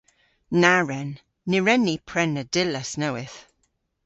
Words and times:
Na 0.61 0.73
wren. 0.85 1.11
Ny 1.49 1.57
wren 1.63 1.81
ni 1.87 1.95
prena 2.09 2.43
dillas 2.53 2.91
nowydh. 3.01 3.39